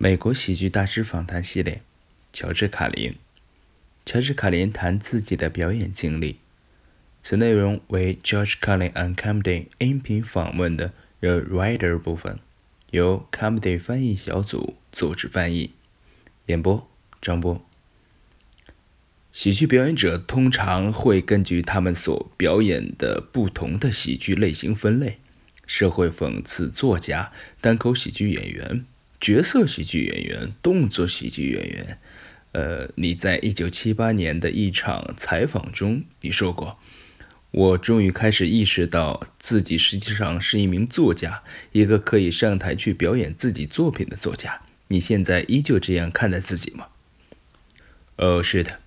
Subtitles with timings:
[0.00, 1.82] 美国喜剧大师访谈系列，
[2.32, 3.16] 乔治·卡林。
[4.06, 6.36] 乔治·卡林谈自己的表演经历。
[7.20, 12.38] 此内容为 George Carlin on Comedy 音频访问的 The Writer 部分，
[12.92, 15.72] 由 Comedy 翻译小组组织翻译。
[16.46, 16.88] 演播：
[17.20, 17.66] 张波。
[19.32, 25.18] 喜剧表演者通常会根据他们所表演的不同的喜剧类型分类：
[25.66, 28.86] 社会讽刺作家、单口喜剧演员。
[29.20, 31.98] 角色喜剧演员、动作喜剧演员。
[32.52, 36.78] 呃，你在一九七八年的一场采访中，你说过
[37.50, 41.42] ：“我终于开始意识到自己实际上是一名作家，
[41.72, 46.86] 一个可以上台去表演自己作品的作家。”你现在依旧这样看待自己吗？
[48.16, 48.80] 哦，是的。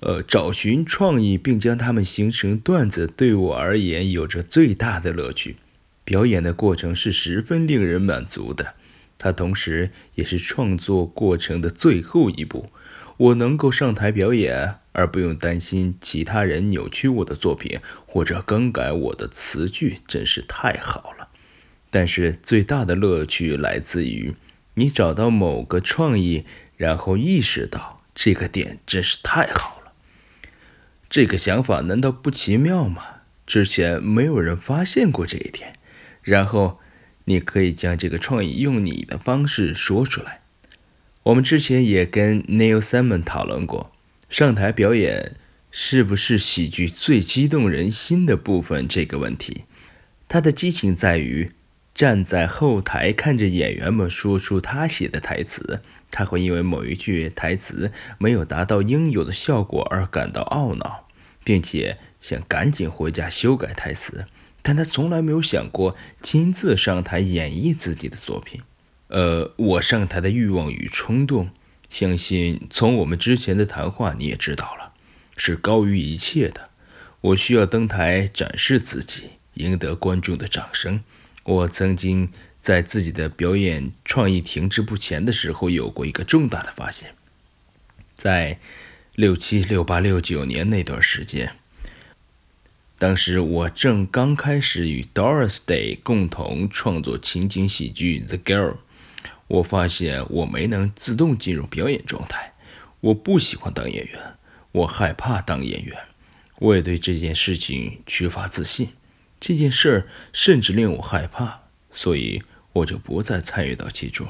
[0.00, 5.54] 呃，找寻创意并将它们形成段子，对我而言有着最大的乐趣。
[6.04, 8.74] 表演的过程是十分令人满足的。
[9.22, 12.66] 它同时也是创作过程的最后一步。
[13.18, 21.28] 我能够上台表演，而不用担心其他人扭曲我的作品或者更改我的词句，真是太好了。
[21.88, 24.34] 但是最大的乐趣来自于
[24.74, 26.44] 你找到某个创意，
[26.76, 29.92] 然后意识到这个点真是太好了。
[31.08, 33.04] 这个想法难道不奇妙吗？
[33.46, 35.74] 之前没有人发现过这一点，
[36.22, 36.80] 然后。
[37.24, 40.40] 你可以将这个创意用你的方式说出来。
[41.24, 43.92] 我们之前也跟 Neil Simon 讨论过，
[44.28, 45.36] 上台表演
[45.70, 49.64] 是不是喜剧最激动人心的部分这个问题。
[50.28, 51.50] 他的激情在于
[51.94, 61.06] 站在后台看着演员们说出他写的台词，他会因为某一句台词没有达到应有的效果而感到懊恼，
[61.44, 64.24] 并且想赶紧回家修改台词。
[64.62, 68.60] 但他从来没有想过亲自上台演绎自己的作品。
[69.08, 71.50] 呃，我上台的欲望与冲动，
[71.90, 74.92] 相信从我们之前的谈话你也知道了，
[75.36, 76.70] 是高于一切的。
[77.20, 81.02] 我需要登台展示自己，赢得观众的掌声。
[81.44, 82.30] 我曾经
[82.60, 87.14] 在自己的表演创意停滞不前的时候，有过一个重大的发现，
[88.14, 88.58] 在
[89.14, 91.56] 六七、六八、六九年那段时间。
[93.02, 98.70] 当时我正刚开始与 Doris Day 共同创作情景喜剧《The Girl》，
[99.48, 102.52] 我发现我没能自动进入表演状态。
[103.00, 104.20] 我不喜欢当演员，
[104.70, 105.98] 我害怕当演员，
[106.60, 108.90] 我也对这件事情缺乏自信。
[109.40, 112.40] 这件事儿甚至令我害怕，所以
[112.72, 114.28] 我就不再参与到其中。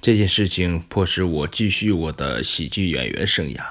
[0.00, 3.62] 这件事情迫使我继续我的喜剧演员生涯，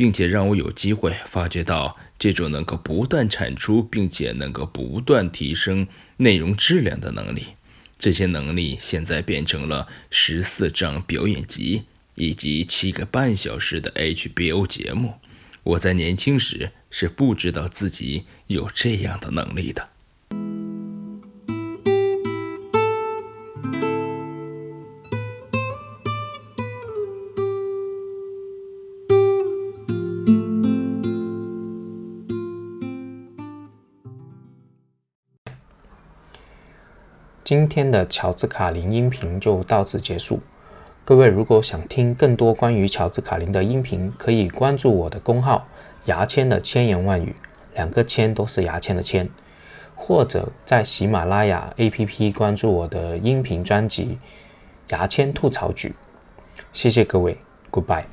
[0.00, 1.94] 并且让我有机会发掘到。
[2.18, 7.44] 这种能够不断产出并且能够不断提升内容质量的能力，
[7.98, 11.82] 这些能力现在变成了十四张表演集
[12.14, 15.16] 以及七个半小时的 HBO 节目。
[15.62, 19.90] 我在年轻时是不知道自己有这样的能力的。
[37.50, 40.38] 今天的乔治卡林音频就到此结束。
[41.04, 45.66] 各位如果想听更多关于乔治卡林的音频，可以关注我的公号
[46.06, 47.34] “牙签的千言万语”，
[47.74, 49.28] 两个“签”都是牙签的“签”，
[49.96, 54.16] 或者在喜马拉雅 APP 关注我的音频专辑
[54.96, 55.88] 《牙签吐槽局》。
[56.72, 57.36] 谢谢各位
[57.72, 58.04] ，Goodbye。